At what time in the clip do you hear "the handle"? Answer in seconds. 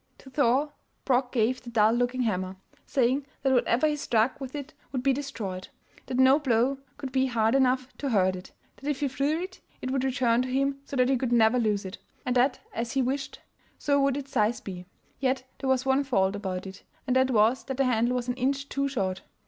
17.77-18.15